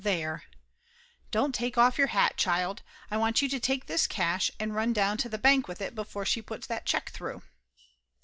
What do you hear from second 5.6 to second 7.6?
with it before she puts that check through."